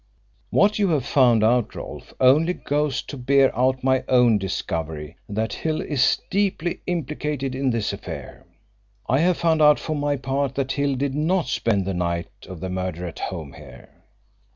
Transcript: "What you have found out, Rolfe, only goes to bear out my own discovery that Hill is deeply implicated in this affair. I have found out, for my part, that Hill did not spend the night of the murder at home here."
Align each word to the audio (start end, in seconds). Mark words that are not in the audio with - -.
"What 0.49 0.79
you 0.79 0.89
have 0.89 1.05
found 1.05 1.43
out, 1.43 1.75
Rolfe, 1.75 2.11
only 2.19 2.53
goes 2.53 3.03
to 3.03 3.15
bear 3.15 3.55
out 3.55 3.83
my 3.83 4.03
own 4.07 4.39
discovery 4.39 5.15
that 5.29 5.53
Hill 5.53 5.79
is 5.79 6.19
deeply 6.31 6.81
implicated 6.87 7.53
in 7.53 7.69
this 7.69 7.93
affair. 7.93 8.47
I 9.07 9.19
have 9.19 9.37
found 9.37 9.61
out, 9.61 9.77
for 9.77 9.95
my 9.95 10.15
part, 10.17 10.55
that 10.55 10.71
Hill 10.71 10.95
did 10.95 11.13
not 11.13 11.45
spend 11.49 11.85
the 11.85 11.93
night 11.93 12.31
of 12.47 12.61
the 12.61 12.69
murder 12.71 13.05
at 13.05 13.19
home 13.19 13.53
here." 13.53 13.89